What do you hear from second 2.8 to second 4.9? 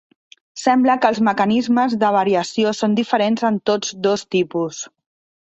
diferents en tots dos tipus.